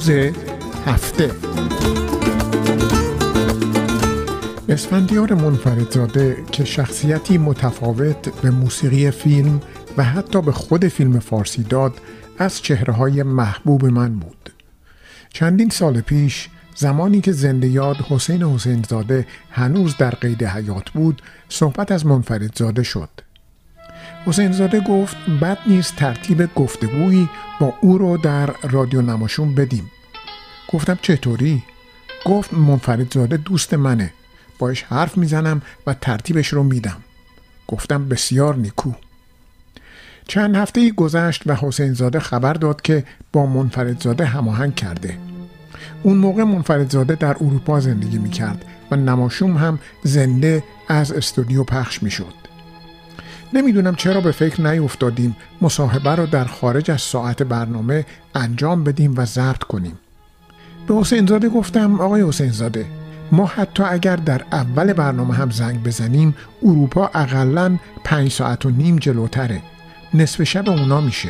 [0.00, 0.34] روز
[0.86, 1.30] هفته.
[4.68, 9.60] اسفندیار منفردزاده که شخصیتی متفاوت به موسیقی فیلم
[9.96, 11.94] و حتی به خود فیلم فارسی داد
[12.38, 14.50] از چهره های محبوب من بود.
[15.32, 21.22] چندین سال پیش زمانی که زنده یاد حسین حسین زاده هنوز در قید حیات بود
[21.48, 23.10] صحبت از منفردزاده شد.
[24.26, 27.28] حسین زاده گفت بد نیست ترتیب گفتگویی
[27.60, 29.90] با او رو در رادیو نماشون بدیم.
[30.72, 31.62] گفتم چطوری؟
[32.24, 34.12] گفت منفردزاده دوست منه.
[34.58, 36.96] باش حرف می‌زنم و ترتیبش رو میدم.
[37.68, 38.92] گفتم بسیار نیکو.
[40.28, 45.18] چند هفته ای گذشت و حسین زاده خبر داد که با منفردزاده هماهنگ کرده.
[46.02, 52.34] اون موقع منفردزاده در اروپا زندگی می‌کرد و نماشوم هم زنده از استودیو پخش می‌شد.
[53.52, 55.36] نمی‌دونم چرا به فکر نیفتادیم.
[55.60, 59.98] مصاحبه رو در خارج از ساعت برنامه انجام بدیم و ضبط کنیم.
[60.90, 62.86] به حسین زاده گفتم آقای حسین زاده
[63.32, 68.96] ما حتی اگر در اول برنامه هم زنگ بزنیم اروپا اقلا پنج ساعت و نیم
[68.96, 69.62] جلوتره.
[70.14, 71.28] نصف شب اونا میشه.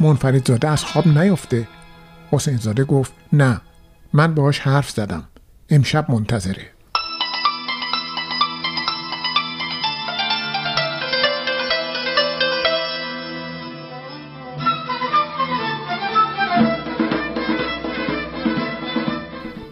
[0.00, 1.68] منفرد زاده از خواب نیفته.
[2.30, 3.60] حسین زاده گفت نه
[4.12, 5.24] من باهاش حرف زدم.
[5.70, 6.66] امشب منتظره.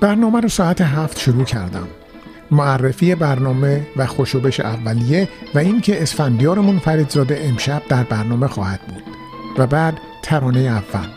[0.01, 1.89] برنامه رو ساعت هفت شروع کردم.
[2.51, 9.03] معرفی برنامه و خوشوبش اولیه و اینکه اسفندیار منفردزاده امشب در برنامه خواهد بود
[9.59, 11.09] و بعد ترانه اول.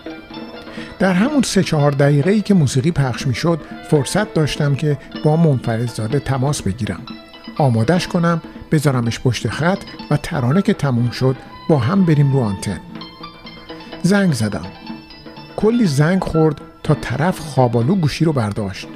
[0.99, 5.36] در همون سه چهار دقیقه ای که موسیقی پخش می شد فرصت داشتم که با
[5.36, 7.02] منفردزاده تماس بگیرم.
[7.58, 9.80] آمادش کنم بذارمش پشت خط
[10.11, 11.36] و ترانه که تموم شد
[11.69, 12.80] با هم بریم رو آنتن.
[14.03, 14.66] زنگ زدم.
[15.55, 16.61] کلی زنگ خورد
[16.95, 18.88] طرف خوابالو گوشی رو برداشت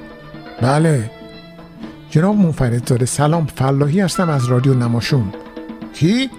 [0.61, 1.11] بله
[2.09, 5.33] جناب منفردزاده سلام فلاحی هستم از رادیو نماشون
[5.93, 6.29] کی؟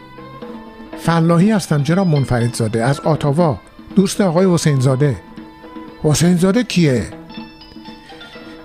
[0.98, 3.60] فلاحی هستم جناب منفردزاده از آتاوا
[3.97, 5.16] دوست آقای حسین زاده
[6.03, 7.06] حسین زاده کیه؟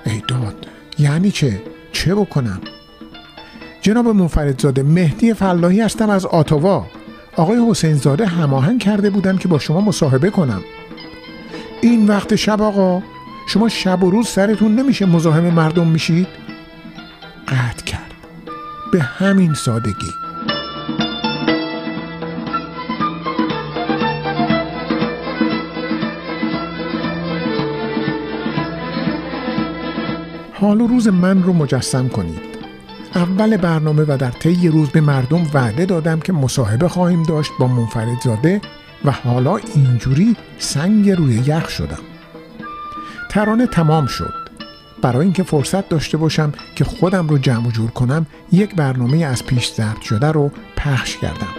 [0.06, 0.68] ای داد
[1.00, 1.62] یعنی چه؟
[1.92, 2.62] چه بکنم؟
[3.82, 6.86] جناب منفردزاده مهدی فلاحی هستم از آتاوا
[7.36, 10.62] آقای حسین زاده هماهنگ کرده بودم که با شما مصاحبه کنم
[11.82, 13.02] این وقت شب آقا
[13.48, 16.28] شما شب و روز سرتون نمیشه مزاحم مردم میشید؟
[17.48, 18.14] قطع کرد.
[18.92, 20.12] به همین سادگی.
[30.54, 32.50] حال و روز من رو مجسم کنید.
[33.16, 37.68] اول برنامه و در طی روز به مردم وعده دادم که مصاحبه خواهیم داشت با
[37.68, 38.62] منفردزاده
[39.06, 42.00] و حالا اینجوری سنگ روی یخ شدم.
[43.30, 44.34] ترانه تمام شد.
[45.02, 49.46] برای اینکه فرصت داشته باشم که خودم رو جمع و جور کنم یک برنامه از
[49.46, 51.56] پیش ضبط شده رو پخش کردم.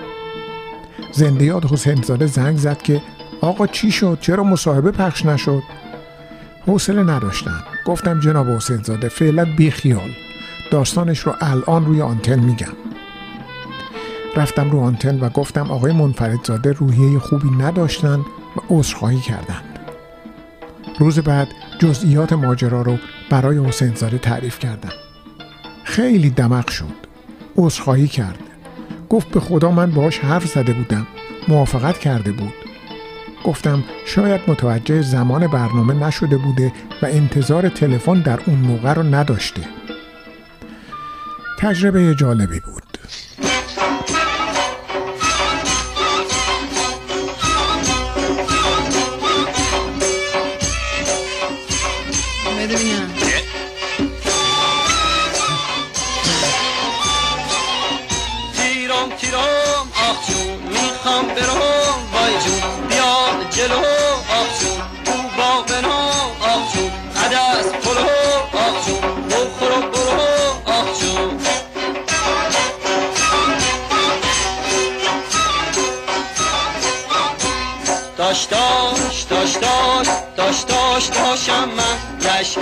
[1.13, 3.03] زنده یاد حسین زاده زنگ زد که
[3.41, 5.63] آقا چی شد؟ چرا مصاحبه پخش نشد؟
[6.67, 7.65] حوصله نداشتم.
[7.87, 10.11] گفتم جناب حسین زاده فعلا بی خیال
[10.71, 12.90] داستانش رو الان روی آنتن میگم.
[14.37, 18.19] رفتم رو آنتن و گفتم آقای منفردزاده روحیه خوبی نداشتن
[18.57, 19.79] و عذرخواهی کردند.
[20.99, 21.49] روز بعد
[21.79, 22.99] جزئیات ماجرا رو
[23.31, 24.93] برای حسین زاده تعریف کردم.
[25.85, 26.85] خیلی دمق شد.
[27.57, 28.39] عذرخواهی کرد.
[29.09, 31.07] گفت به خدا من باهاش حرف زده بودم.
[31.49, 32.53] موافقت کرده بود.
[33.45, 39.63] گفتم شاید متوجه زمان برنامه نشده بوده و انتظار تلفن در اون موقع رو نداشته.
[41.59, 42.90] تجربه جالبی بود.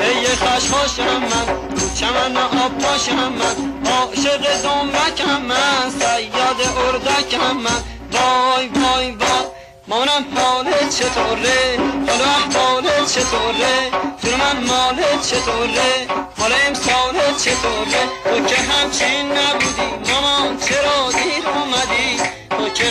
[0.00, 3.56] رشعه خشخاشم من رو چمن آب پاشم من.
[3.90, 7.82] عاشق دنبکم من سیاد اردکم من.
[8.12, 9.48] وای وای وای
[9.88, 11.78] مانم حالت چطوره؟
[12.08, 13.90] حالا احوالت چطوره؟
[14.22, 16.06] تو من مالت چطوره؟
[16.38, 22.16] حالا امسالت چطوره؟ تو که همچین نبودی مامان چرا دیر اومدی؟
[22.50, 22.84] تو که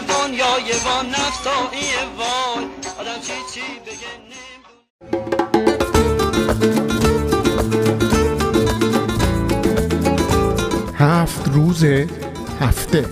[0.00, 2.66] دنیای وان نفسایی وای
[3.00, 4.26] آدم چی چی بگه
[10.98, 11.84] هفت روز
[12.60, 13.04] هفته.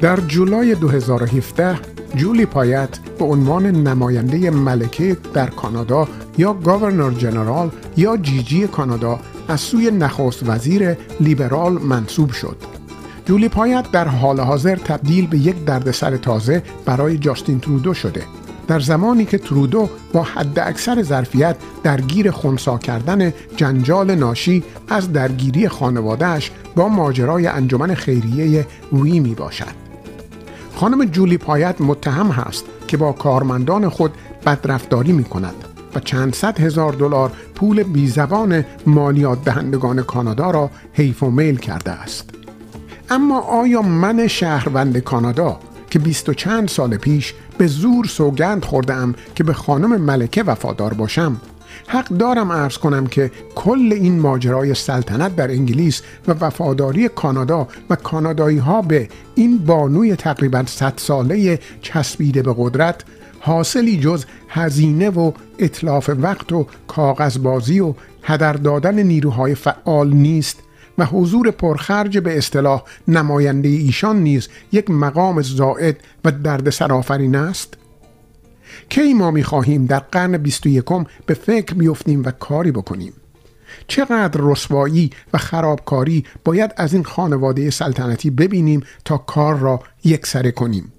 [0.00, 1.78] در جولای 2017
[2.14, 9.60] جولی پایت به عنوان نماینده ملکه در کانادا یا گاورنر جنرال یا جیجی کانادا از
[9.60, 12.79] سوی نخست وزیر لیبرال منصوب شد.
[13.24, 18.22] جولی پایت در حال حاضر تبدیل به یک دردسر تازه برای جاستین ترودو شده.
[18.68, 25.68] در زمانی که ترودو با حد اکثر ظرفیت درگیر خونسا کردن جنجال ناشی از درگیری
[25.68, 29.80] خانوادهش با ماجرای انجمن خیریه وی می باشد.
[30.74, 34.14] خانم جولی پایت متهم هست که با کارمندان خود
[34.46, 35.54] بدرفتاری می کند
[35.94, 41.90] و چند صد هزار دلار پول بیزبان مالیات دهندگان کانادا را حیف و میل کرده
[41.90, 42.30] است.
[43.10, 45.58] اما آیا من شهروند کانادا
[45.90, 50.94] که بیست و چند سال پیش به زور سوگند خوردم که به خانم ملکه وفادار
[50.94, 51.40] باشم؟
[51.86, 57.96] حق دارم ارز کنم که کل این ماجرای سلطنت در انگلیس و وفاداری کانادا و
[57.96, 63.04] کانادایی ها به این بانوی تقریبا 100 ساله چسبیده به قدرت
[63.40, 70.58] حاصلی جز هزینه و اطلاف وقت و کاغذبازی و هدر دادن نیروهای فعال نیست.
[71.00, 77.74] و حضور پرخرج به اصطلاح نماینده ایشان نیز یک مقام زائد و درد سرافرین است؟
[78.88, 80.84] کی ما می خواهیم در قرن 21
[81.26, 83.12] به فکر بیفتیم و کاری بکنیم؟
[83.86, 90.92] چقدر رسوایی و خرابکاری باید از این خانواده سلطنتی ببینیم تا کار را یکسره کنیم؟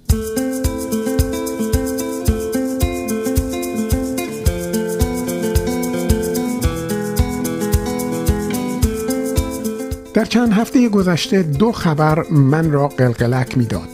[10.14, 13.90] در چند هفته گذشته دو خبر من را قلقلک می‌داد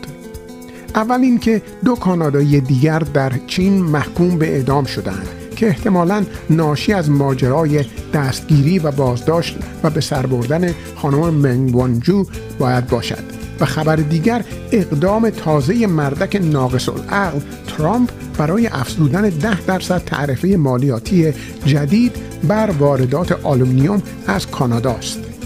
[0.96, 7.10] اول اینکه دو کانادایی دیگر در چین محکوم به اعدام شدند که احتمالا ناشی از
[7.10, 12.26] ماجرای دستگیری و بازداشت و به سر بردن خانم منگوانجو
[12.60, 13.24] باید باشد
[13.60, 21.34] و خبر دیگر اقدام تازه مردک ناقص العقل ترامپ برای افزودن ده درصد تعرفه مالیاتی
[21.66, 22.16] جدید
[22.48, 25.37] بر واردات آلومینیوم از کانادا است.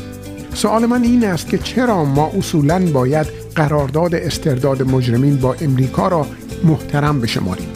[0.54, 6.28] سوال من این است که چرا ما اصولا باید قرارداد استرداد مجرمین با امریکا را
[6.64, 7.70] محترم بشماریم؟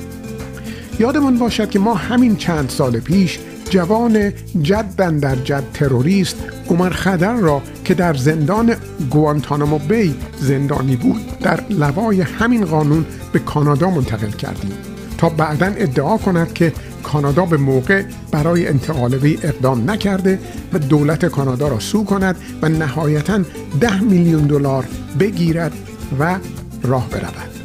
[1.00, 3.40] یادمان باشد که ما همین چند سال پیش
[3.70, 6.38] جوان جد اندر جد تروریست
[6.70, 8.76] عمر خدر را که در زندان
[9.10, 14.95] گوانتانامو بی زندانی بود در لوای همین قانون به کانادا منتقل کردیم.
[15.18, 20.40] تا بعدا ادعا کند که کانادا به موقع برای انتقال وی اقدام نکرده
[20.74, 23.40] و دولت کانادا را سو کند و نهایتا
[23.80, 24.86] ده میلیون دلار
[25.20, 25.72] بگیرد
[26.20, 26.36] و
[26.84, 27.56] راه برود.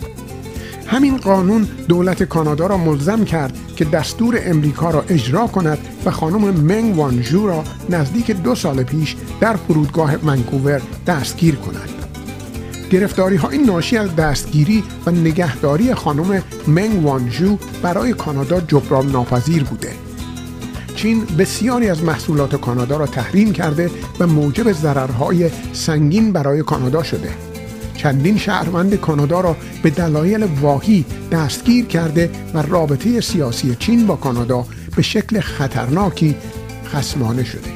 [0.87, 6.50] همین قانون دولت کانادا را ملزم کرد که دستور امریکا را اجرا کند و خانم
[6.50, 12.00] منگ وانجو را نزدیک دو سال پیش در فرودگاه منکوور دستگیر کند.
[12.90, 19.92] گرفتاری های ناشی از دستگیری و نگهداری خانم منگ وانجو برای کانادا جبران ناپذیر بوده.
[20.94, 27.30] چین بسیاری از محصولات کانادا را تحریم کرده و موجب ضررهای سنگین برای کانادا شده.
[27.97, 34.66] چندین شهروند کانادا را به دلایل واهی دستگیر کرده و رابطه سیاسی چین با کانادا
[34.97, 36.37] به شکل خطرناکی
[36.87, 37.70] خسمانه شده.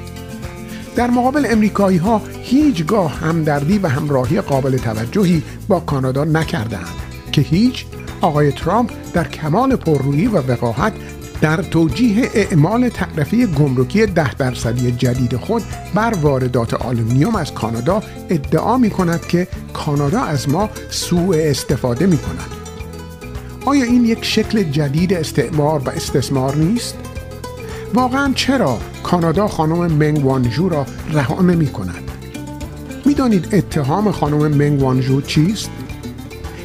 [0.96, 6.86] در مقابل امریکایی ها هیچگاه همدردی و همراهی قابل توجهی با کانادا نکردند
[7.32, 7.84] که هیچ
[8.20, 10.92] آقای ترامپ در کمال پررویی و وقاحت
[11.40, 15.62] در توجیه اعمال تعرفه گمرکی ده درصدی جدید خود
[15.94, 22.18] بر واردات آلومینیوم از کانادا ادعا می کند که کانادا از ما سوء استفاده می
[22.18, 22.50] کند.
[23.66, 26.96] آیا این یک شکل جدید استعمار و استثمار نیست؟
[27.94, 32.03] واقعا چرا کانادا خانم منگ وانجو را رها نمی کند؟
[33.06, 35.70] می‌دانید اتهام خانم منگ وانجو چیست؟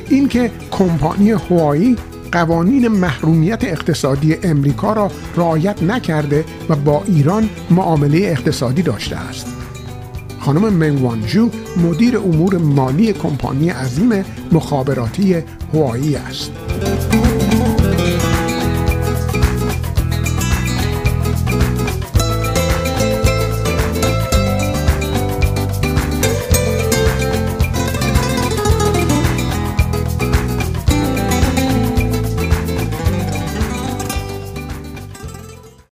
[0.10, 1.96] اینکه کمپانی هوایی
[2.32, 9.48] قوانین محرومیت اقتصادی امریکا را رعایت نکرده و با ایران معامله اقتصادی داشته است.
[10.40, 15.36] خانم منگ وانجو مدیر امور مالی کمپانی عظیم مخابراتی
[15.74, 16.52] هوایی است.